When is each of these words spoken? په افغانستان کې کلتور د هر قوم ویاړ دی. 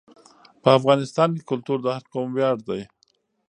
په 0.61 0.69
افغانستان 0.79 1.29
کې 1.35 1.47
کلتور 1.49 1.77
د 1.83 1.87
هر 1.95 2.03
قوم 2.13 2.29
ویاړ 2.33 2.57
دی. 2.69 2.81